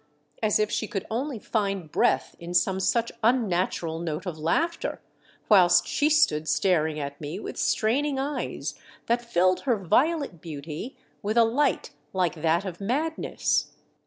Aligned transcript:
as 0.41 0.57
if 0.57 0.71
she 0.71 0.87
could 0.87 1.05
only 1.11 1.37
find 1.37 1.91
breath 1.91 2.35
in 2.39 2.55
some 2.55 2.79
such 2.79 3.11
unnatural 3.23 3.99
note 3.99 4.25
of 4.25 4.35
laughter, 4.35 4.99
whilst 5.47 5.85
she 5.87 6.09
stood 6.09 6.47
staring 6.49 6.99
at 6.99 7.21
me 7.21 7.39
with 7.39 7.55
straining 7.55 8.17
eyes 8.17 8.73
that 9.05 9.23
filled 9.23 9.59
her 9.59 9.77
violet 9.77 10.41
beauty 10.41 10.97
with 11.21 11.37
a 11.37 11.45
light 11.45 11.91
like 12.13 12.33
that 12.41 12.65
of 12.65 12.81
madness. 12.81 13.73